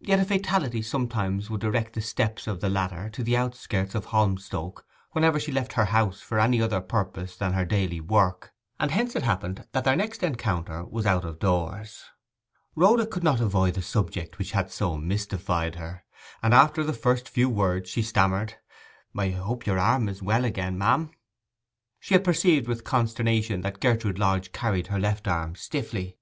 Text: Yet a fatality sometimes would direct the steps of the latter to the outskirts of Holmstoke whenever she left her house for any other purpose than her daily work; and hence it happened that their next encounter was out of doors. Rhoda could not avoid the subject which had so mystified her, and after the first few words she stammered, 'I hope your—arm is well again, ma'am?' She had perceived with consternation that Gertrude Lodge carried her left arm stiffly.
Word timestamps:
Yet 0.00 0.18
a 0.18 0.24
fatality 0.24 0.82
sometimes 0.82 1.48
would 1.48 1.60
direct 1.60 1.92
the 1.92 2.00
steps 2.00 2.48
of 2.48 2.60
the 2.60 2.68
latter 2.68 3.08
to 3.10 3.22
the 3.22 3.36
outskirts 3.36 3.94
of 3.94 4.06
Holmstoke 4.06 4.84
whenever 5.12 5.38
she 5.38 5.52
left 5.52 5.74
her 5.74 5.84
house 5.84 6.20
for 6.20 6.40
any 6.40 6.60
other 6.60 6.80
purpose 6.80 7.36
than 7.36 7.52
her 7.52 7.64
daily 7.64 8.00
work; 8.00 8.52
and 8.80 8.90
hence 8.90 9.14
it 9.14 9.22
happened 9.22 9.68
that 9.70 9.84
their 9.84 9.94
next 9.94 10.24
encounter 10.24 10.84
was 10.84 11.06
out 11.06 11.24
of 11.24 11.38
doors. 11.38 12.02
Rhoda 12.74 13.06
could 13.06 13.22
not 13.22 13.40
avoid 13.40 13.74
the 13.74 13.80
subject 13.82 14.38
which 14.40 14.50
had 14.50 14.72
so 14.72 14.96
mystified 14.98 15.76
her, 15.76 16.02
and 16.42 16.52
after 16.52 16.82
the 16.82 16.92
first 16.92 17.28
few 17.28 17.48
words 17.48 17.88
she 17.88 18.02
stammered, 18.02 18.54
'I 19.16 19.28
hope 19.28 19.66
your—arm 19.66 20.08
is 20.08 20.20
well 20.20 20.44
again, 20.44 20.78
ma'am?' 20.78 21.12
She 22.00 22.14
had 22.14 22.24
perceived 22.24 22.66
with 22.66 22.82
consternation 22.82 23.60
that 23.60 23.78
Gertrude 23.78 24.18
Lodge 24.18 24.50
carried 24.50 24.88
her 24.88 24.98
left 24.98 25.28
arm 25.28 25.54
stiffly. 25.54 26.18